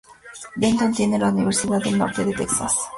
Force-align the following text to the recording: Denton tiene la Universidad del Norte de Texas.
Denton 0.57 0.93
tiene 0.95 1.19
la 1.19 1.27
Universidad 1.29 1.79
del 1.83 1.99
Norte 1.99 2.25
de 2.25 2.33
Texas. 2.33 2.73